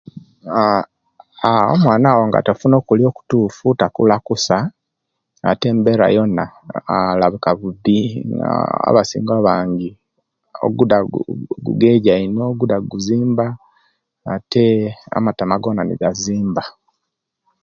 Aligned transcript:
Aah 1.45 1.67
omwana 1.75 2.09
wo 2.17 2.23
nga 2.27 2.39
tafuna 2.45 2.75
okulya 2.81 3.05
okutufu 3.09 3.65
takula 3.79 4.15
kusa 4.27 4.57
ate 5.51 5.65
embera 5.73 6.07
yona 6.15 6.45
ahh 6.93 7.09
alabika 7.13 7.49
bubi 7.59 7.99
na 8.37 8.47
abasinga 8.87 9.33
abangi 9.37 9.89
oguda 10.65 10.97
gu 11.11 11.19
gu 11.47 11.55
gugeja 11.65 12.13
ino 12.25 12.43
nga 12.53 12.77
guzimba 12.91 13.45
ate 14.33 14.65
amatama 15.17 15.55
gona 15.63 15.81
negazimba 15.85 16.63